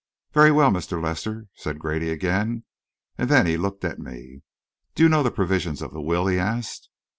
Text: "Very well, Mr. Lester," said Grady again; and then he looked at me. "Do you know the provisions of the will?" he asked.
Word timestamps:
"Very 0.33 0.51
well, 0.51 0.71
Mr. 0.71 0.99
Lester," 0.99 1.45
said 1.53 1.77
Grady 1.77 2.09
again; 2.09 2.63
and 3.19 3.29
then 3.29 3.45
he 3.45 3.55
looked 3.55 3.85
at 3.85 3.99
me. 3.99 4.41
"Do 4.95 5.03
you 5.03 5.09
know 5.09 5.21
the 5.21 5.29
provisions 5.29 5.79
of 5.79 5.93
the 5.93 6.01
will?" 6.01 6.25
he 6.25 6.39
asked. 6.39 6.89